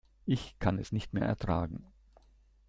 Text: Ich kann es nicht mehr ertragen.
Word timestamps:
Ich 0.25 0.57
kann 0.57 0.79
es 0.79 0.91
nicht 0.91 1.13
mehr 1.13 1.27
ertragen. 1.27 1.85